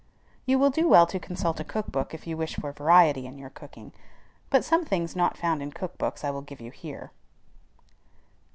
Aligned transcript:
You 0.47 0.57
will 0.57 0.71
do 0.71 0.87
well 0.89 1.05
to 1.05 1.19
consult 1.19 1.59
a 1.59 1.63
cook 1.63 1.85
book 1.91 2.11
if 2.11 2.25
you 2.25 2.35
wish 2.35 2.55
for 2.55 2.71
variety 2.71 3.27
in 3.27 3.37
your 3.37 3.51
cooking; 3.51 3.93
but 4.49 4.65
some 4.65 4.83
things 4.83 5.15
not 5.15 5.37
found 5.37 5.61
in 5.61 5.71
cook 5.71 5.99
books 5.99 6.23
I 6.23 6.31
will 6.31 6.41
give 6.41 6.59
you 6.59 6.71
here. 6.71 7.11